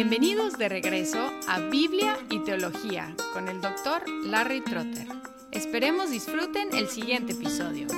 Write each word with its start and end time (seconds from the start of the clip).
Bienvenidos 0.00 0.56
de 0.56 0.68
regreso 0.68 1.18
a 1.48 1.58
Biblia 1.58 2.16
y 2.30 2.38
Teología 2.44 3.16
con 3.32 3.48
el 3.48 3.60
doctor 3.60 4.08
Larry 4.26 4.60
Trotter. 4.60 5.08
Esperemos 5.50 6.12
disfruten 6.12 6.68
el 6.72 6.86
siguiente 6.86 7.32
episodio. 7.32 7.88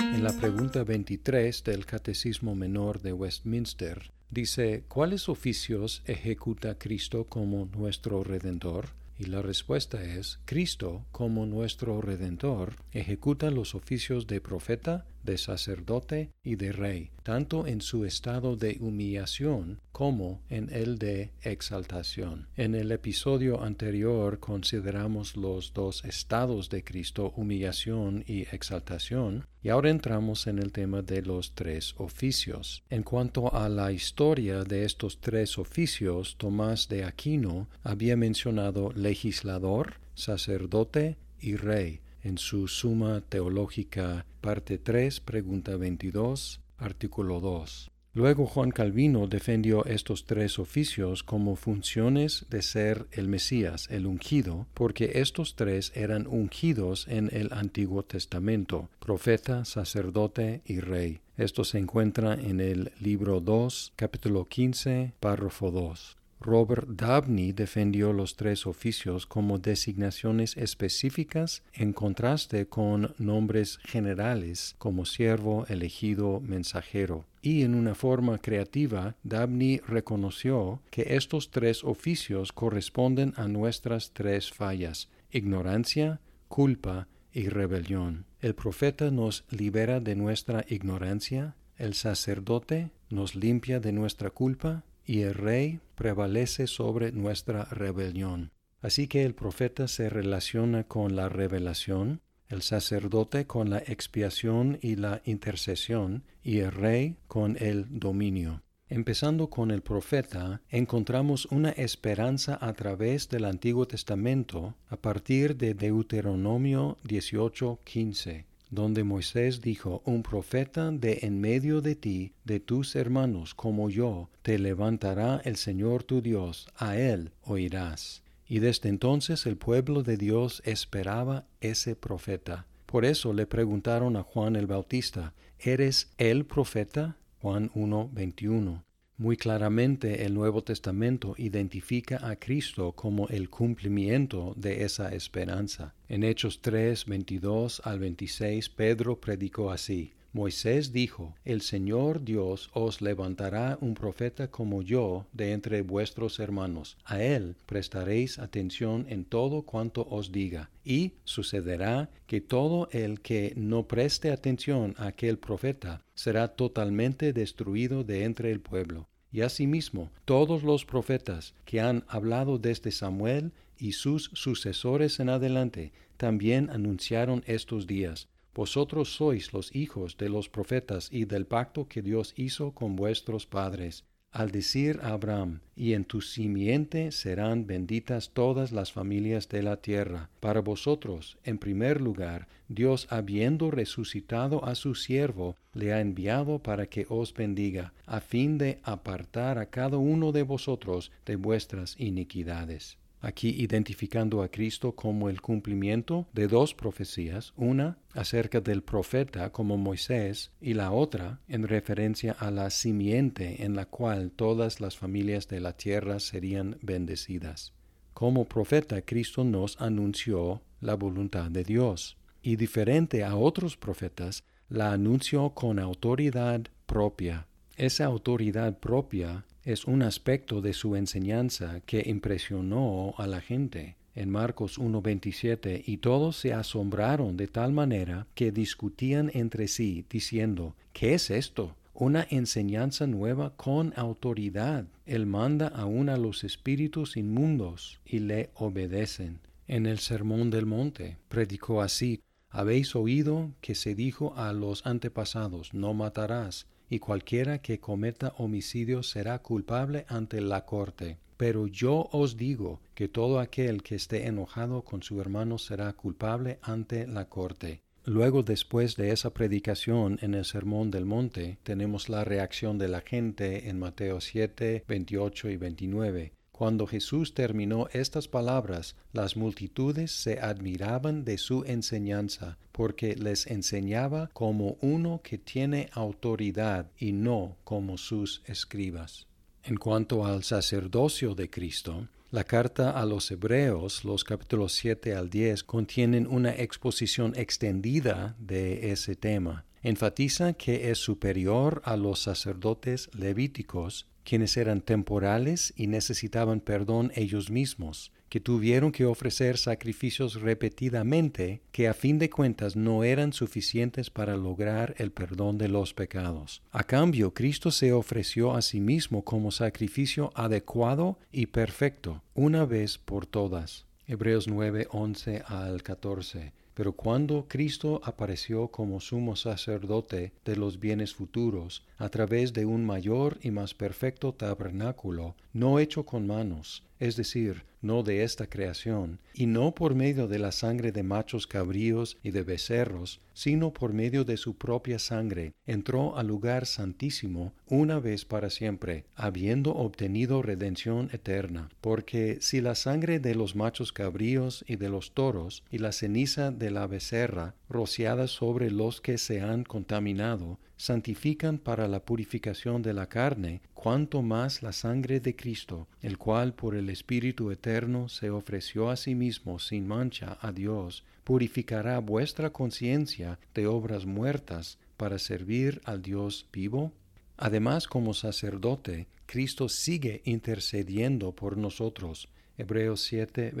En 0.00 0.22
la 0.22 0.32
pregunta 0.38 0.84
23 0.84 1.64
del 1.64 1.84
Catecismo 1.86 2.54
Menor 2.54 3.02
de 3.02 3.12
Westminster 3.12 4.12
dice, 4.30 4.84
¿cuáles 4.86 5.28
oficios 5.28 6.04
ejecuta 6.06 6.78
Cristo 6.78 7.24
como 7.24 7.64
nuestro 7.64 8.22
Redentor? 8.22 8.90
Y 9.20 9.26
la 9.26 9.42
respuesta 9.42 10.02
es, 10.02 10.38
Cristo, 10.46 11.04
como 11.12 11.44
nuestro 11.44 12.00
Redentor, 12.00 12.76
ejecuta 12.92 13.50
los 13.50 13.74
oficios 13.74 14.26
de 14.26 14.40
profeta, 14.40 15.04
de 15.24 15.38
sacerdote 15.38 16.30
y 16.42 16.56
de 16.56 16.72
rey, 16.72 17.10
tanto 17.22 17.66
en 17.66 17.80
su 17.80 18.04
estado 18.04 18.56
de 18.56 18.78
humillación 18.80 19.80
como 19.92 20.42
en 20.48 20.72
el 20.72 20.98
de 20.98 21.32
exaltación. 21.42 22.48
En 22.56 22.74
el 22.74 22.92
episodio 22.92 23.62
anterior 23.62 24.38
consideramos 24.38 25.36
los 25.36 25.72
dos 25.72 26.04
estados 26.04 26.70
de 26.70 26.84
Cristo, 26.84 27.32
humillación 27.36 28.24
y 28.26 28.42
exaltación, 28.42 29.46
y 29.62 29.68
ahora 29.68 29.90
entramos 29.90 30.46
en 30.46 30.58
el 30.58 30.72
tema 30.72 31.02
de 31.02 31.22
los 31.22 31.54
tres 31.54 31.94
oficios. 31.98 32.82
En 32.88 33.02
cuanto 33.02 33.54
a 33.54 33.68
la 33.68 33.92
historia 33.92 34.64
de 34.64 34.84
estos 34.84 35.20
tres 35.20 35.58
oficios, 35.58 36.36
Tomás 36.38 36.88
de 36.88 37.04
Aquino 37.04 37.68
había 37.82 38.16
mencionado 38.16 38.92
legislador, 38.94 40.00
sacerdote 40.14 41.16
y 41.40 41.56
rey 41.56 42.00
en 42.22 42.38
su 42.38 42.68
Suma 42.68 43.20
Teológica, 43.20 44.26
parte 44.40 44.78
3, 44.78 45.20
pregunta 45.20 45.76
22, 45.76 46.60
artículo 46.78 47.40
2. 47.40 47.90
Luego 48.12 48.46
Juan 48.46 48.72
Calvino 48.72 49.28
defendió 49.28 49.84
estos 49.84 50.26
tres 50.26 50.58
oficios 50.58 51.22
como 51.22 51.54
funciones 51.54 52.44
de 52.50 52.60
ser 52.60 53.06
el 53.12 53.28
Mesías, 53.28 53.86
el 53.88 54.04
ungido, 54.04 54.66
porque 54.74 55.12
estos 55.14 55.54
tres 55.54 55.92
eran 55.94 56.26
ungidos 56.26 57.06
en 57.06 57.28
el 57.32 57.52
Antiguo 57.52 58.02
Testamento, 58.02 58.88
profeta, 58.98 59.64
sacerdote 59.64 60.60
y 60.64 60.80
rey. 60.80 61.20
Esto 61.36 61.62
se 61.62 61.78
encuentra 61.78 62.34
en 62.34 62.60
el 62.60 62.90
libro 63.00 63.40
2, 63.40 63.92
capítulo 63.94 64.46
15, 64.46 65.12
párrafo 65.20 65.70
2. 65.70 66.19
Robert 66.40 66.88
Dabney 66.88 67.52
defendió 67.52 68.14
los 68.14 68.34
tres 68.34 68.66
oficios 68.66 69.26
como 69.26 69.58
designaciones 69.58 70.56
específicas 70.56 71.62
en 71.74 71.92
contraste 71.92 72.66
con 72.66 73.14
nombres 73.18 73.78
generales 73.84 74.74
como 74.78 75.04
siervo, 75.04 75.66
elegido, 75.68 76.40
mensajero. 76.40 77.26
Y 77.42 77.62
en 77.62 77.74
una 77.74 77.94
forma 77.94 78.38
creativa, 78.38 79.16
Dabney 79.22 79.80
reconoció 79.86 80.80
que 80.90 81.14
estos 81.16 81.50
tres 81.50 81.84
oficios 81.84 82.52
corresponden 82.52 83.34
a 83.36 83.46
nuestras 83.46 84.12
tres 84.12 84.50
fallas, 84.50 85.10
ignorancia, 85.30 86.20
culpa 86.48 87.06
y 87.32 87.48
rebelión. 87.48 88.24
El 88.40 88.54
profeta 88.54 89.10
nos 89.10 89.44
libera 89.50 90.00
de 90.00 90.16
nuestra 90.16 90.64
ignorancia, 90.68 91.54
el 91.76 91.94
sacerdote 91.94 92.90
nos 93.10 93.34
limpia 93.34 93.80
de 93.80 93.92
nuestra 93.92 94.30
culpa 94.30 94.84
y 95.10 95.22
el 95.22 95.34
rey 95.34 95.80
prevalece 95.96 96.68
sobre 96.68 97.10
nuestra 97.10 97.64
rebelión. 97.64 98.52
Así 98.80 99.08
que 99.08 99.24
el 99.24 99.34
profeta 99.34 99.88
se 99.88 100.08
relaciona 100.08 100.84
con 100.84 101.16
la 101.16 101.28
revelación, 101.28 102.20
el 102.46 102.62
sacerdote 102.62 103.44
con 103.44 103.70
la 103.70 103.78
expiación 103.78 104.78
y 104.80 104.94
la 104.94 105.20
intercesión, 105.24 106.22
y 106.44 106.58
el 106.58 106.70
rey 106.70 107.16
con 107.26 107.56
el 107.58 107.86
dominio. 107.98 108.62
Empezando 108.88 109.50
con 109.50 109.72
el 109.72 109.82
profeta, 109.82 110.62
encontramos 110.68 111.46
una 111.46 111.70
esperanza 111.70 112.56
a 112.60 112.72
través 112.74 113.28
del 113.28 113.46
Antiguo 113.46 113.88
Testamento 113.88 114.76
a 114.90 114.96
partir 114.96 115.56
de 115.56 115.74
Deuteronomio 115.74 116.98
18:15 117.02 118.49
donde 118.70 119.04
Moisés 119.04 119.60
dijo, 119.60 120.02
Un 120.04 120.22
profeta 120.22 120.90
de 120.90 121.20
en 121.22 121.40
medio 121.40 121.80
de 121.80 121.96
ti, 121.96 122.32
de 122.44 122.60
tus 122.60 122.96
hermanos 122.96 123.54
como 123.54 123.90
yo, 123.90 124.30
te 124.42 124.58
levantará 124.58 125.40
el 125.44 125.56
Señor 125.56 126.04
tu 126.04 126.22
Dios, 126.22 126.68
a 126.76 126.96
él 126.96 127.32
oirás. 127.42 128.22
Y 128.46 128.58
desde 128.58 128.88
entonces 128.88 129.46
el 129.46 129.56
pueblo 129.56 130.02
de 130.02 130.16
Dios 130.16 130.62
esperaba 130.64 131.44
ese 131.60 131.94
profeta. 131.94 132.66
Por 132.86 133.04
eso 133.04 133.32
le 133.32 133.46
preguntaron 133.46 134.16
a 134.16 134.22
Juan 134.22 134.56
el 134.56 134.66
Bautista, 134.66 135.34
¿eres 135.58 136.10
el 136.18 136.44
profeta? 136.44 137.16
Juan 137.40 137.70
1, 137.74 138.10
21. 138.12 138.89
Muy 139.20 139.36
claramente 139.36 140.24
el 140.24 140.32
Nuevo 140.32 140.64
Testamento 140.64 141.34
identifica 141.36 142.26
a 142.26 142.36
Cristo 142.36 142.92
como 142.92 143.28
el 143.28 143.50
cumplimiento 143.50 144.54
de 144.56 144.84
esa 144.84 145.14
esperanza. 145.14 145.94
En 146.08 146.24
Hechos 146.24 146.62
3, 146.62 147.04
22 147.04 147.82
al 147.84 147.98
26, 147.98 148.70
Pedro 148.70 149.20
predicó 149.20 149.72
así. 149.72 150.14
Moisés 150.32 150.92
dijo, 150.92 151.34
El 151.44 151.60
Señor 151.60 152.24
Dios 152.24 152.70
os 152.72 153.02
levantará 153.02 153.76
un 153.82 153.92
profeta 153.92 154.50
como 154.50 154.80
yo 154.80 155.26
de 155.34 155.52
entre 155.52 155.82
vuestros 155.82 156.38
hermanos. 156.38 156.96
A 157.04 157.22
él 157.22 157.56
prestaréis 157.66 158.38
atención 158.38 159.04
en 159.10 159.26
todo 159.26 159.62
cuanto 159.62 160.06
os 160.08 160.32
diga. 160.32 160.70
Y 160.82 161.12
sucederá 161.24 162.08
que 162.26 162.40
todo 162.40 162.88
el 162.92 163.20
que 163.20 163.52
no 163.56 163.86
preste 163.86 164.30
atención 164.30 164.94
a 164.96 165.08
aquel 165.08 165.38
profeta 165.38 166.06
será 166.14 166.48
totalmente 166.48 167.34
destruido 167.34 168.02
de 168.02 168.24
entre 168.24 168.50
el 168.50 168.60
pueblo. 168.60 169.09
Y 169.32 169.42
asimismo, 169.42 170.10
todos 170.24 170.62
los 170.62 170.84
profetas 170.84 171.54
que 171.64 171.80
han 171.80 172.04
hablado 172.08 172.58
desde 172.58 172.90
Samuel 172.90 173.52
y 173.78 173.92
sus 173.92 174.30
sucesores 174.34 175.20
en 175.20 175.28
adelante 175.28 175.92
también 176.16 176.68
anunciaron 176.70 177.42
estos 177.46 177.86
días. 177.86 178.28
Vosotros 178.54 179.14
sois 179.14 179.52
los 179.52 179.74
hijos 179.74 180.16
de 180.16 180.28
los 180.28 180.48
profetas 180.48 181.08
y 181.12 181.24
del 181.24 181.46
pacto 181.46 181.86
que 181.86 182.02
Dios 182.02 182.34
hizo 182.36 182.72
con 182.72 182.96
vuestros 182.96 183.46
padres 183.46 184.04
al 184.30 184.50
decir 184.50 185.00
a 185.02 185.08
Abraham, 185.10 185.60
y 185.74 185.94
en 185.94 186.04
tu 186.04 186.20
simiente 186.20 187.10
serán 187.10 187.66
benditas 187.66 188.30
todas 188.30 188.70
las 188.70 188.92
familias 188.92 189.48
de 189.48 189.62
la 189.62 189.78
tierra. 189.78 190.28
Para 190.40 190.60
vosotros, 190.60 191.38
en 191.44 191.58
primer 191.58 192.00
lugar, 192.00 192.46
Dios, 192.68 193.06
habiendo 193.10 193.70
resucitado 193.70 194.64
a 194.64 194.74
su 194.74 194.94
siervo, 194.94 195.56
le 195.72 195.92
ha 195.92 196.00
enviado 196.00 196.60
para 196.60 196.86
que 196.86 197.06
os 197.08 197.34
bendiga, 197.34 197.92
a 198.06 198.20
fin 198.20 198.58
de 198.58 198.78
apartar 198.82 199.58
a 199.58 199.66
cada 199.66 199.96
uno 199.96 200.32
de 200.32 200.42
vosotros 200.42 201.10
de 201.26 201.36
vuestras 201.36 201.98
iniquidades 201.98 202.99
aquí 203.20 203.50
identificando 203.58 204.42
a 204.42 204.48
Cristo 204.48 204.92
como 204.92 205.28
el 205.28 205.40
cumplimiento 205.40 206.26
de 206.32 206.48
dos 206.48 206.74
profecías, 206.74 207.52
una 207.56 207.98
acerca 208.14 208.60
del 208.60 208.82
profeta 208.82 209.50
como 209.52 209.76
Moisés 209.76 210.52
y 210.60 210.74
la 210.74 210.92
otra 210.92 211.40
en 211.48 211.66
referencia 211.68 212.32
a 212.32 212.50
la 212.50 212.70
simiente 212.70 213.64
en 213.64 213.76
la 213.76 213.86
cual 213.86 214.30
todas 214.30 214.80
las 214.80 214.96
familias 214.96 215.48
de 215.48 215.60
la 215.60 215.76
tierra 215.76 216.20
serían 216.20 216.78
bendecidas. 216.82 217.72
Como 218.14 218.46
profeta 218.46 219.02
Cristo 219.02 219.44
nos 219.44 219.80
anunció 219.80 220.62
la 220.80 220.94
voluntad 220.94 221.50
de 221.50 221.64
Dios 221.64 222.16
y 222.42 222.56
diferente 222.56 223.24
a 223.24 223.36
otros 223.36 223.76
profetas, 223.76 224.44
la 224.68 224.92
anunció 224.92 225.50
con 225.50 225.78
autoridad 225.78 226.62
propia. 226.86 227.46
Esa 227.76 228.06
autoridad 228.06 228.78
propia 228.78 229.44
es 229.64 229.84
un 229.84 230.02
aspecto 230.02 230.60
de 230.60 230.72
su 230.72 230.96
enseñanza 230.96 231.80
que 231.86 232.02
impresionó 232.06 233.14
a 233.18 233.26
la 233.26 233.40
gente. 233.40 233.96
En 234.14 234.30
Marcos 234.30 234.78
1.27, 234.78 235.84
y 235.86 235.98
todos 235.98 236.36
se 236.36 236.52
asombraron 236.52 237.36
de 237.36 237.46
tal 237.46 237.72
manera 237.72 238.26
que 238.34 238.50
discutían 238.50 239.30
entre 239.34 239.68
sí, 239.68 240.04
diciendo, 240.10 240.74
¿qué 240.92 241.14
es 241.14 241.30
esto? 241.30 241.76
Una 241.94 242.26
enseñanza 242.30 243.06
nueva 243.06 243.54
con 243.56 243.92
autoridad. 243.96 244.86
Él 245.06 245.26
manda 245.26 245.68
aún 245.68 246.08
a 246.08 246.16
los 246.16 246.42
espíritus 246.42 247.16
inmundos 247.16 248.00
y 248.04 248.18
le 248.18 248.50
obedecen. 248.54 249.40
En 249.68 249.86
el 249.86 250.00
Sermón 250.00 250.50
del 250.50 250.66
Monte 250.66 251.18
predicó 251.28 251.80
así, 251.80 252.20
Habéis 252.52 252.96
oído 252.96 253.52
que 253.60 253.76
se 253.76 253.94
dijo 253.94 254.34
a 254.36 254.52
los 254.52 254.84
antepasados, 254.84 255.72
no 255.72 255.94
matarás 255.94 256.66
y 256.90 256.98
cualquiera 256.98 257.62
que 257.62 257.78
cometa 257.78 258.34
homicidio 258.36 259.02
será 259.02 259.38
culpable 259.38 260.04
ante 260.08 260.40
la 260.40 260.66
corte. 260.66 261.16
Pero 261.36 261.66
yo 261.68 262.10
os 262.12 262.36
digo 262.36 262.80
que 262.94 263.08
todo 263.08 263.38
aquel 263.38 263.82
que 263.82 263.94
esté 263.94 264.26
enojado 264.26 264.82
con 264.82 265.02
su 265.02 265.20
hermano 265.20 265.56
será 265.56 265.90
culpable 265.94 266.58
ante 266.60 267.06
la 267.06 267.30
corte. 267.30 267.80
Luego, 268.04 268.42
después 268.42 268.96
de 268.96 269.12
esa 269.12 269.32
predicación 269.32 270.18
en 270.20 270.34
el 270.34 270.44
Sermón 270.44 270.90
del 270.90 271.06
Monte, 271.06 271.58
tenemos 271.62 272.08
la 272.08 272.24
reacción 272.24 272.76
de 272.76 272.88
la 272.88 273.02
gente 273.02 273.68
en 273.68 273.78
Mateo 273.78 274.20
7, 274.20 274.84
28 274.86 275.50
y 275.50 275.56
29 275.56 276.32
Cuando 276.60 276.86
Jesús 276.86 277.32
terminó 277.32 277.88
estas 277.90 278.28
palabras, 278.28 278.94
las 279.14 279.34
multitudes 279.34 280.10
se 280.10 280.40
admiraban 280.40 281.24
de 281.24 281.38
su 281.38 281.64
enseñanza, 281.64 282.58
porque 282.70 283.16
les 283.16 283.46
enseñaba 283.46 284.28
como 284.34 284.76
uno 284.82 285.22
que 285.24 285.38
tiene 285.38 285.88
autoridad 285.94 286.90
y 286.98 287.12
no 287.12 287.56
como 287.64 287.96
sus 287.96 288.42
escribas. 288.44 289.26
En 289.64 289.78
cuanto 289.78 290.26
al 290.26 290.44
sacerdocio 290.44 291.34
de 291.34 291.48
Cristo, 291.48 292.08
la 292.30 292.44
carta 292.44 292.90
a 292.90 293.06
los 293.06 293.30
Hebreos, 293.30 294.04
los 294.04 294.22
capítulos 294.22 294.74
7 294.74 295.14
al 295.14 295.30
10, 295.30 295.64
contienen 295.64 296.26
una 296.26 296.54
exposición 296.54 297.32
extendida 297.36 298.36
de 298.38 298.92
ese 298.92 299.16
tema. 299.16 299.64
Enfatiza 299.82 300.52
que 300.52 300.90
es 300.90 300.98
superior 300.98 301.80
a 301.86 301.96
los 301.96 302.20
sacerdotes 302.20 303.08
levíticos 303.14 304.09
quienes 304.24 304.56
eran 304.56 304.80
temporales 304.80 305.72
y 305.76 305.86
necesitaban 305.86 306.60
perdón 306.60 307.12
ellos 307.14 307.50
mismos, 307.50 308.12
que 308.30 308.40
tuvieron 308.40 308.92
que 308.92 309.04
ofrecer 309.04 309.58
sacrificios 309.58 310.40
repetidamente 310.40 311.62
que 311.72 311.88
a 311.88 311.94
fin 311.94 312.18
de 312.18 312.30
cuentas 312.30 312.76
no 312.76 313.02
eran 313.02 313.32
suficientes 313.32 314.08
para 314.08 314.36
lograr 314.36 314.94
el 314.98 315.10
perdón 315.10 315.58
de 315.58 315.68
los 315.68 315.94
pecados. 315.94 316.62
A 316.70 316.84
cambio, 316.84 317.34
Cristo 317.34 317.72
se 317.72 317.92
ofreció 317.92 318.54
a 318.54 318.62
sí 318.62 318.80
mismo 318.80 319.24
como 319.24 319.50
sacrificio 319.50 320.30
adecuado 320.34 321.18
y 321.32 321.46
perfecto, 321.46 322.22
una 322.34 322.64
vez 322.64 322.98
por 322.98 323.26
todas. 323.26 323.86
Hebreos 324.06 324.46
9, 324.46 324.86
11 324.90 325.42
al 325.46 325.82
14. 325.82 326.52
Pero 326.80 326.94
cuando 326.94 327.44
Cristo 327.46 328.00
apareció 328.04 328.68
como 328.68 329.00
sumo 329.00 329.36
sacerdote 329.36 330.32
de 330.46 330.56
los 330.56 330.80
bienes 330.80 331.12
futuros, 331.12 331.84
a 331.98 332.08
través 332.08 332.54
de 332.54 332.64
un 332.64 332.86
mayor 332.86 333.36
y 333.42 333.50
más 333.50 333.74
perfecto 333.74 334.32
tabernáculo, 334.32 335.34
no 335.52 335.78
hecho 335.78 336.06
con 336.06 336.26
manos, 336.26 336.82
es 336.98 337.16
decir, 337.16 337.66
no 337.82 338.02
de 338.02 338.22
esta 338.22 338.46
creación, 338.46 339.18
y 339.34 339.46
no 339.46 339.74
por 339.74 339.94
medio 339.94 340.28
de 340.28 340.38
la 340.38 340.52
sangre 340.52 340.92
de 340.92 341.02
machos 341.02 341.46
cabríos 341.46 342.18
y 342.22 342.30
de 342.30 342.42
becerros, 342.42 343.20
sino 343.32 343.72
por 343.72 343.92
medio 343.92 344.24
de 344.24 344.36
su 344.36 344.54
propia 344.54 344.98
sangre, 344.98 345.54
entró 345.66 346.18
al 346.18 346.26
lugar 346.26 346.66
santísimo 346.66 347.54
una 347.68 347.98
vez 347.98 348.24
para 348.24 348.50
siempre, 348.50 349.04
habiendo 349.14 349.74
obtenido 349.74 350.42
redención 350.42 351.08
eterna. 351.12 351.70
Porque 351.80 352.38
si 352.40 352.60
la 352.60 352.74
sangre 352.74 353.18
de 353.18 353.34
los 353.34 353.56
machos 353.56 353.92
cabríos 353.92 354.64
y 354.68 354.76
de 354.76 354.88
los 354.88 355.12
toros, 355.12 355.62
y 355.70 355.78
la 355.78 355.92
ceniza 355.92 356.50
de 356.50 356.70
la 356.70 356.86
becerra, 356.86 357.54
rociada 357.68 358.26
sobre 358.26 358.70
los 358.70 359.00
que 359.00 359.16
se 359.16 359.40
han 359.40 359.64
contaminado, 359.64 360.58
santifican 360.80 361.58
para 361.58 361.86
la 361.88 362.00
purificación 362.00 362.80
de 362.80 362.94
la 362.94 363.06
carne, 363.06 363.60
cuanto 363.74 364.22
más 364.22 364.62
la 364.62 364.72
sangre 364.72 365.20
de 365.20 365.36
Cristo, 365.36 365.86
el 366.00 366.16
cual 366.16 366.54
por 366.54 366.74
el 366.74 366.88
Espíritu 366.88 367.50
eterno 367.50 368.08
se 368.08 368.30
ofreció 368.30 368.88
a 368.88 368.96
sí 368.96 369.14
mismo 369.14 369.58
sin 369.58 369.86
mancha 369.86 370.38
a 370.40 370.52
Dios, 370.52 371.04
purificará 371.22 371.98
vuestra 371.98 372.48
conciencia 372.48 373.38
de 373.54 373.66
obras 373.66 374.06
muertas 374.06 374.78
para 374.96 375.18
servir 375.18 375.82
al 375.84 376.00
Dios 376.00 376.46
vivo? 376.50 376.92
Además, 377.36 377.86
como 377.86 378.14
sacerdote, 378.14 379.06
Cristo 379.26 379.68
sigue 379.68 380.22
intercediendo 380.24 381.32
por 381.32 381.58
nosotros. 381.58 382.30
Hebreos 382.56 383.02
7, 383.02 383.52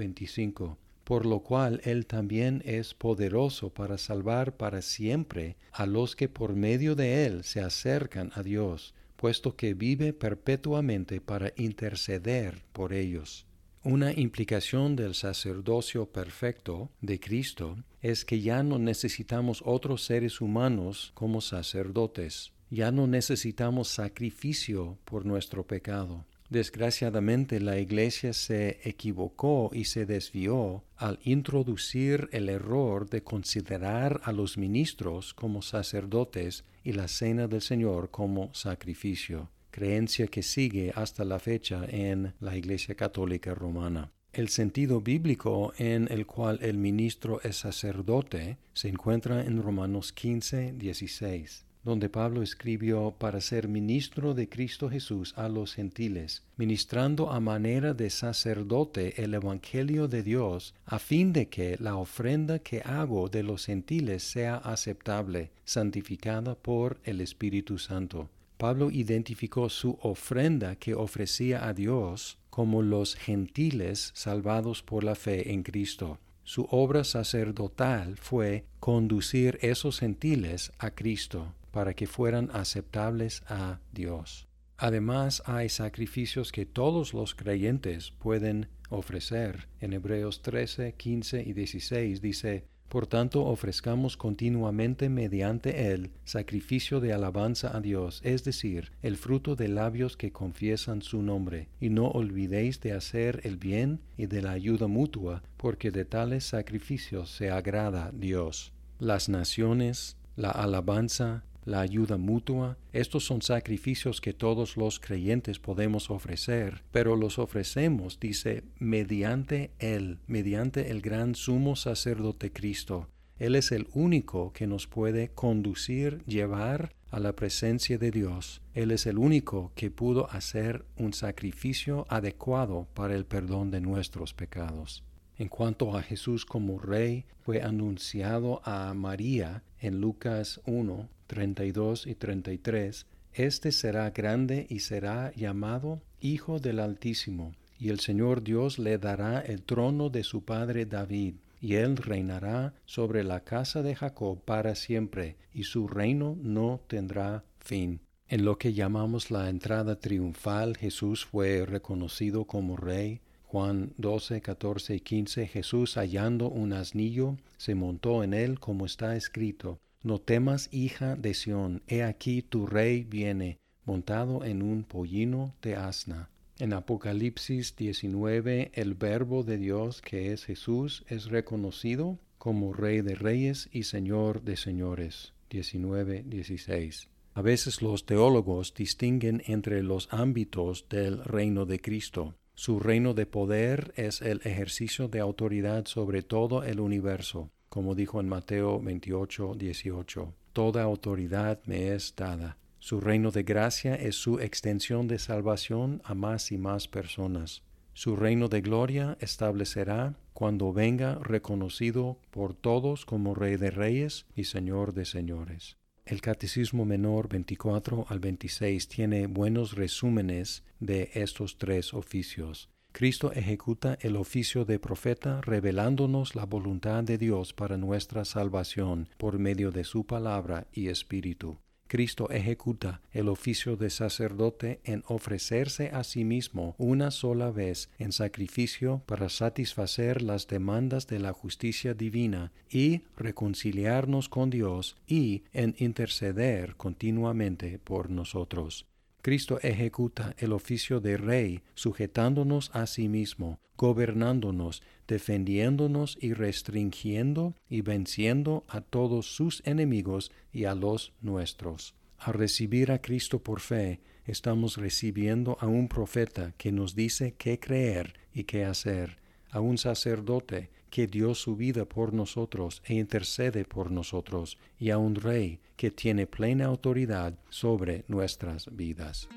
por 1.10 1.26
lo 1.26 1.40
cual 1.40 1.80
Él 1.82 2.06
también 2.06 2.62
es 2.64 2.94
poderoso 2.94 3.70
para 3.70 3.98
salvar 3.98 4.56
para 4.56 4.80
siempre 4.80 5.56
a 5.72 5.84
los 5.84 6.14
que 6.14 6.28
por 6.28 6.54
medio 6.54 6.94
de 6.94 7.26
Él 7.26 7.42
se 7.42 7.60
acercan 7.60 8.30
a 8.36 8.44
Dios, 8.44 8.94
puesto 9.16 9.56
que 9.56 9.74
vive 9.74 10.12
perpetuamente 10.12 11.20
para 11.20 11.52
interceder 11.56 12.62
por 12.72 12.92
ellos. 12.92 13.44
Una 13.82 14.12
implicación 14.12 14.94
del 14.94 15.16
sacerdocio 15.16 16.06
perfecto 16.06 16.92
de 17.00 17.18
Cristo 17.18 17.76
es 18.00 18.24
que 18.24 18.40
ya 18.40 18.62
no 18.62 18.78
necesitamos 18.78 19.64
otros 19.66 20.04
seres 20.04 20.40
humanos 20.40 21.10
como 21.14 21.40
sacerdotes, 21.40 22.52
ya 22.70 22.92
no 22.92 23.08
necesitamos 23.08 23.88
sacrificio 23.88 24.96
por 25.06 25.26
nuestro 25.26 25.66
pecado. 25.66 26.24
Desgraciadamente 26.50 27.60
la 27.60 27.78
Iglesia 27.78 28.32
se 28.32 28.80
equivocó 28.82 29.70
y 29.72 29.84
se 29.84 30.04
desvió 30.04 30.82
al 30.96 31.20
introducir 31.22 32.28
el 32.32 32.48
error 32.48 33.08
de 33.08 33.22
considerar 33.22 34.20
a 34.24 34.32
los 34.32 34.58
ministros 34.58 35.32
como 35.32 35.62
sacerdotes 35.62 36.64
y 36.82 36.92
la 36.92 37.06
cena 37.06 37.46
del 37.46 37.62
Señor 37.62 38.10
como 38.10 38.52
sacrificio, 38.52 39.48
creencia 39.70 40.26
que 40.26 40.42
sigue 40.42 40.92
hasta 40.96 41.24
la 41.24 41.38
fecha 41.38 41.84
en 41.88 42.34
la 42.40 42.56
Iglesia 42.56 42.96
Católica 42.96 43.54
Romana. 43.54 44.10
El 44.32 44.48
sentido 44.48 45.00
bíblico 45.00 45.72
en 45.78 46.08
el 46.10 46.26
cual 46.26 46.58
el 46.62 46.78
ministro 46.78 47.40
es 47.44 47.58
sacerdote 47.58 48.58
se 48.72 48.88
encuentra 48.88 49.44
en 49.44 49.62
Romanos 49.62 50.12
15, 50.12 50.72
16 50.72 51.69
donde 51.82 52.10
Pablo 52.10 52.42
escribió 52.42 53.14
para 53.18 53.40
ser 53.40 53.66
ministro 53.68 54.34
de 54.34 54.48
Cristo 54.48 54.90
Jesús 54.90 55.32
a 55.36 55.48
los 55.48 55.74
gentiles, 55.74 56.42
ministrando 56.56 57.30
a 57.30 57.40
manera 57.40 57.94
de 57.94 58.10
sacerdote 58.10 59.22
el 59.22 59.34
Evangelio 59.34 60.06
de 60.06 60.22
Dios, 60.22 60.74
a 60.84 60.98
fin 60.98 61.32
de 61.32 61.48
que 61.48 61.76
la 61.80 61.96
ofrenda 61.96 62.58
que 62.58 62.82
hago 62.84 63.28
de 63.28 63.42
los 63.42 63.66
gentiles 63.66 64.22
sea 64.22 64.56
aceptable, 64.56 65.50
santificada 65.64 66.54
por 66.54 66.98
el 67.04 67.20
Espíritu 67.20 67.78
Santo. 67.78 68.28
Pablo 68.58 68.90
identificó 68.90 69.70
su 69.70 69.98
ofrenda 70.02 70.76
que 70.76 70.94
ofrecía 70.94 71.66
a 71.66 71.72
Dios 71.72 72.36
como 72.50 72.82
los 72.82 73.14
gentiles 73.14 74.10
salvados 74.14 74.82
por 74.82 75.02
la 75.02 75.14
fe 75.14 75.52
en 75.52 75.62
Cristo. 75.62 76.18
Su 76.44 76.66
obra 76.70 77.04
sacerdotal 77.04 78.18
fue 78.18 78.66
conducir 78.80 79.58
esos 79.62 80.00
gentiles 80.00 80.72
a 80.78 80.90
Cristo 80.90 81.54
para 81.70 81.94
que 81.94 82.06
fueran 82.06 82.50
aceptables 82.52 83.42
a 83.48 83.80
Dios. 83.92 84.48
Además, 84.76 85.42
hay 85.44 85.68
sacrificios 85.68 86.52
que 86.52 86.64
todos 86.64 87.12
los 87.12 87.34
creyentes 87.34 88.12
pueden 88.12 88.68
ofrecer. 88.88 89.68
En 89.78 89.92
Hebreos 89.92 90.40
13, 90.40 90.94
15 90.94 91.42
y 91.42 91.52
16 91.52 92.22
dice, 92.22 92.64
Por 92.88 93.06
tanto, 93.06 93.44
ofrezcamos 93.44 94.16
continuamente 94.16 95.10
mediante 95.10 95.92
él 95.92 96.12
sacrificio 96.24 96.98
de 97.00 97.12
alabanza 97.12 97.76
a 97.76 97.80
Dios, 97.82 98.22
es 98.24 98.42
decir, 98.42 98.90
el 99.02 99.18
fruto 99.18 99.54
de 99.54 99.68
labios 99.68 100.16
que 100.16 100.32
confiesan 100.32 101.02
su 101.02 101.20
nombre, 101.20 101.68
y 101.78 101.90
no 101.90 102.08
olvidéis 102.08 102.80
de 102.80 102.92
hacer 102.92 103.42
el 103.44 103.58
bien 103.58 104.00
y 104.16 104.26
de 104.26 104.40
la 104.40 104.52
ayuda 104.52 104.86
mutua, 104.86 105.42
porque 105.58 105.90
de 105.90 106.06
tales 106.06 106.44
sacrificios 106.44 107.28
se 107.28 107.50
agrada 107.50 108.12
Dios. 108.14 108.72
Las 108.98 109.28
naciones, 109.28 110.16
la 110.36 110.50
alabanza, 110.50 111.44
la 111.64 111.80
ayuda 111.80 112.16
mutua, 112.16 112.78
estos 112.92 113.24
son 113.24 113.42
sacrificios 113.42 114.20
que 114.20 114.32
todos 114.32 114.76
los 114.76 115.00
creyentes 115.00 115.58
podemos 115.58 116.10
ofrecer, 116.10 116.82
pero 116.90 117.16
los 117.16 117.38
ofrecemos, 117.38 118.18
dice, 118.18 118.64
mediante 118.78 119.70
Él, 119.78 120.18
mediante 120.26 120.90
el 120.90 121.00
gran 121.00 121.34
sumo 121.34 121.76
sacerdote 121.76 122.52
Cristo. 122.52 123.08
Él 123.38 123.56
es 123.56 123.72
el 123.72 123.88
único 123.94 124.52
que 124.52 124.66
nos 124.66 124.86
puede 124.86 125.30
conducir, 125.30 126.22
llevar 126.26 126.94
a 127.10 127.18
la 127.18 127.34
presencia 127.34 127.98
de 127.98 128.10
Dios. 128.10 128.62
Él 128.74 128.90
es 128.90 129.06
el 129.06 129.18
único 129.18 129.72
que 129.74 129.90
pudo 129.90 130.30
hacer 130.30 130.84
un 130.96 131.12
sacrificio 131.12 132.06
adecuado 132.08 132.86
para 132.94 133.14
el 133.14 133.24
perdón 133.24 133.70
de 133.70 133.80
nuestros 133.80 134.34
pecados. 134.34 135.04
En 135.38 135.48
cuanto 135.48 135.96
a 135.96 136.02
Jesús 136.02 136.44
como 136.44 136.78
Rey, 136.78 137.24
fue 137.40 137.62
anunciado 137.62 138.60
a 138.62 138.92
María 138.92 139.62
en 139.80 140.00
Lucas 140.00 140.60
1, 140.66 141.08
32 141.30 142.08
y 142.08 142.16
33, 142.16 143.06
Este 143.34 143.70
será 143.70 144.10
grande 144.10 144.66
y 144.68 144.80
será 144.80 145.32
llamado 145.36 146.02
Hijo 146.20 146.58
del 146.58 146.80
Altísimo, 146.80 147.54
y 147.78 147.90
el 147.90 148.00
Señor 148.00 148.42
Dios 148.42 148.80
le 148.80 148.98
dará 148.98 149.38
el 149.38 149.62
trono 149.62 150.10
de 150.10 150.24
su 150.24 150.44
padre 150.44 150.86
David, 150.86 151.36
y 151.60 151.74
él 151.74 151.98
reinará 151.98 152.74
sobre 152.84 153.22
la 153.22 153.44
casa 153.44 153.80
de 153.84 153.94
Jacob 153.94 154.42
para 154.44 154.74
siempre, 154.74 155.36
y 155.54 155.62
su 155.62 155.86
reino 155.86 156.36
no 156.42 156.80
tendrá 156.88 157.44
fin. 157.60 158.00
En 158.26 158.44
lo 158.44 158.58
que 158.58 158.72
llamamos 158.72 159.30
la 159.30 159.48
entrada 159.50 160.00
triunfal, 160.00 160.76
Jesús 160.76 161.24
fue 161.24 161.64
reconocido 161.64 162.44
como 162.44 162.76
Rey, 162.76 163.20
Juan 163.44 163.92
12, 163.98 164.40
14 164.40 164.96
y 164.96 165.00
15, 165.00 165.46
Jesús 165.46 165.94
hallando 165.94 166.48
un 166.48 166.72
asnillo, 166.72 167.36
se 167.56 167.76
montó 167.76 168.24
en 168.24 168.34
él 168.34 168.58
como 168.58 168.84
está 168.84 169.14
escrito, 169.14 169.78
No 170.02 170.18
temas, 170.18 170.70
hija 170.72 171.14
de 171.14 171.34
Sión, 171.34 171.82
he 171.86 172.02
aquí 172.02 172.40
tu 172.40 172.66
rey 172.66 173.04
viene, 173.04 173.58
montado 173.84 174.44
en 174.44 174.62
un 174.62 174.84
pollino 174.84 175.54
de 175.60 175.76
asna. 175.76 176.30
En 176.58 176.72
Apocalipsis 176.72 177.76
19, 177.76 178.70
el 178.72 178.94
verbo 178.94 179.42
de 179.42 179.58
Dios, 179.58 180.00
que 180.00 180.32
es 180.32 180.46
Jesús, 180.46 181.04
es 181.08 181.26
reconocido 181.26 182.18
como 182.38 182.72
Rey 182.72 183.02
de 183.02 183.14
Reyes 183.14 183.68
y 183.72 183.82
Señor 183.82 184.40
de 184.42 184.56
Señores. 184.56 185.34
19, 185.50 186.24
16. 186.26 187.10
A 187.34 187.42
veces 187.42 187.82
los 187.82 188.06
teólogos 188.06 188.72
distinguen 188.72 189.42
entre 189.46 189.82
los 189.82 190.08
ámbitos 190.10 190.86
del 190.88 191.22
reino 191.22 191.66
de 191.66 191.78
Cristo. 191.78 192.36
Su 192.54 192.80
reino 192.80 193.12
de 193.12 193.26
poder 193.26 193.92
es 193.96 194.22
el 194.22 194.40
ejercicio 194.44 195.08
de 195.08 195.20
autoridad 195.20 195.84
sobre 195.84 196.22
todo 196.22 196.62
el 196.64 196.80
universo, 196.80 197.50
como 197.70 197.94
dijo 197.94 198.20
en 198.20 198.28
Mateo 198.28 198.80
28, 198.80 199.54
18. 199.54 200.34
Toda 200.52 200.82
autoridad 200.82 201.60
me 201.64 201.94
es 201.94 202.14
dada. 202.16 202.58
Su 202.80 203.00
reino 203.00 203.30
de 203.30 203.44
gracia 203.44 203.94
es 203.94 204.16
su 204.16 204.40
extensión 204.40 205.06
de 205.06 205.18
salvación 205.18 206.02
a 206.04 206.14
más 206.14 206.50
y 206.50 206.58
más 206.58 206.88
personas. 206.88 207.62
Su 207.94 208.16
reino 208.16 208.48
de 208.48 208.60
gloria 208.60 209.16
establecerá 209.20 210.16
cuando 210.32 210.72
venga 210.72 211.16
reconocido 211.22 212.18
por 212.30 212.54
todos 212.54 213.06
como 213.06 213.34
Rey 213.34 213.56
de 213.56 213.70
Reyes 213.70 214.26
y 214.34 214.44
Señor 214.44 214.92
de 214.92 215.04
Señores. 215.04 215.76
El 216.04 216.20
Catecismo 216.22 216.84
Menor 216.84 217.28
24 217.28 218.06
al 218.08 218.18
26 218.18 218.88
tiene 218.88 219.26
buenos 219.28 219.76
resúmenes 219.76 220.64
de 220.80 221.10
estos 221.14 221.56
tres 221.58 221.94
oficios. 221.94 222.68
Cristo 222.92 223.32
ejecuta 223.32 223.96
el 224.00 224.16
oficio 224.16 224.64
de 224.64 224.78
profeta 224.78 225.40
revelándonos 225.42 226.34
la 226.34 226.44
voluntad 226.44 227.04
de 227.04 227.18
Dios 227.18 227.52
para 227.52 227.76
nuestra 227.76 228.24
salvación 228.24 229.08
por 229.16 229.38
medio 229.38 229.70
de 229.70 229.84
su 229.84 230.04
palabra 230.04 230.66
y 230.72 230.88
espíritu. 230.88 231.58
Cristo 231.90 232.30
ejecuta 232.30 233.00
el 233.10 233.28
oficio 233.28 233.76
de 233.76 233.90
sacerdote 233.90 234.80
en 234.84 235.02
ofrecerse 235.08 235.88
a 235.88 236.04
sí 236.04 236.24
mismo 236.24 236.76
una 236.78 237.10
sola 237.10 237.50
vez 237.50 237.90
en 237.98 238.12
sacrificio 238.12 239.02
para 239.06 239.28
satisfacer 239.28 240.22
las 240.22 240.46
demandas 240.46 241.08
de 241.08 241.18
la 241.18 241.32
justicia 241.32 241.92
divina 241.92 242.52
y 242.70 243.02
reconciliarnos 243.16 244.28
con 244.28 244.50
Dios 244.50 244.98
y 245.08 245.42
en 245.52 245.74
interceder 245.78 246.76
continuamente 246.76 247.80
por 247.80 248.08
nosotros. 248.08 248.86
Cristo 249.22 249.58
ejecuta 249.62 250.34
el 250.38 250.52
oficio 250.52 251.00
de 251.00 251.16
Rey, 251.16 251.62
sujetándonos 251.74 252.70
a 252.74 252.86
sí 252.86 253.08
mismo, 253.08 253.60
gobernándonos, 253.76 254.82
defendiéndonos 255.06 256.16
y 256.20 256.32
restringiendo 256.32 257.54
y 257.68 257.82
venciendo 257.82 258.64
a 258.68 258.80
todos 258.80 259.34
sus 259.34 259.62
enemigos 259.64 260.30
y 260.52 260.64
a 260.64 260.74
los 260.74 261.12
nuestros. 261.20 261.94
Al 262.18 262.34
recibir 262.34 262.92
a 262.92 263.00
Cristo 263.00 263.42
por 263.42 263.60
fe, 263.60 264.00
estamos 264.26 264.76
recibiendo 264.76 265.56
a 265.60 265.66
un 265.66 265.88
profeta 265.88 266.52
que 266.58 266.72
nos 266.72 266.94
dice 266.94 267.34
qué 267.38 267.58
creer 267.58 268.20
y 268.34 268.44
qué 268.44 268.64
hacer, 268.64 269.18
a 269.50 269.60
un 269.60 269.78
sacerdote 269.78 270.70
que 270.90 271.06
dio 271.06 271.34
su 271.34 271.56
vida 271.56 271.84
por 271.84 272.12
nosotros 272.12 272.82
e 272.84 272.94
intercede 272.94 273.64
por 273.64 273.90
nosotros, 273.90 274.58
y 274.78 274.90
a 274.90 274.98
un 274.98 275.14
Rey 275.14 275.60
que 275.76 275.90
tiene 275.90 276.26
plena 276.26 276.66
autoridad 276.66 277.34
sobre 277.48 278.04
nuestras 278.08 278.74
vidas. 278.76 279.28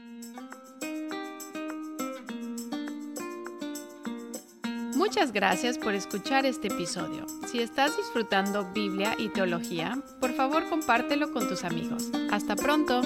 Muchas 4.95 5.31
gracias 5.31 5.77
por 5.77 5.93
escuchar 5.95 6.45
este 6.45 6.69
episodio. 6.69 7.25
Si 7.51 7.59
estás 7.59 7.95
disfrutando 7.97 8.71
Biblia 8.73 9.15
y 9.17 9.29
teología, 9.29 9.97
por 10.19 10.33
favor 10.33 10.67
compártelo 10.69 11.31
con 11.31 11.47
tus 11.47 11.63
amigos. 11.63 12.09
Hasta 12.31 12.55
pronto. 12.55 13.01